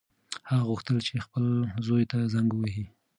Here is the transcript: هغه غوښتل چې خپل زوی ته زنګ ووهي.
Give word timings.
هغه 0.49 0.63
غوښتل 0.69 0.97
چې 1.07 1.23
خپل 1.25 1.45
زوی 1.85 2.03
ته 2.11 2.17
زنګ 2.33 2.49
ووهي. 2.53 2.85